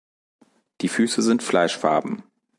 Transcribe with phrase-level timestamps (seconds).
[0.81, 2.23] Die Füße sind fleischfarben.